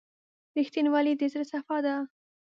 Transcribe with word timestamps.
•رښتینولي 0.55 1.13
د 1.19 1.21
زړه 1.33 1.45
صفا 1.51 1.77
ده. 1.85 1.95